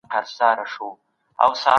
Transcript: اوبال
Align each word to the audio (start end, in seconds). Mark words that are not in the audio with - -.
اوبال 0.11 0.99